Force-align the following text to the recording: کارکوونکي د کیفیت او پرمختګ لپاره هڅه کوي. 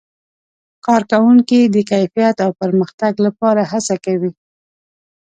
کارکوونکي 0.85 1.59
د 1.65 1.77
کیفیت 1.91 2.37
او 2.45 2.51
پرمختګ 2.61 3.13
لپاره 3.25 3.61
هڅه 3.71 3.95
کوي. 4.05 4.31